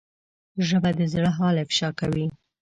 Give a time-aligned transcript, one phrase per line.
[0.67, 2.25] ژبه د زړه حال افشا کوي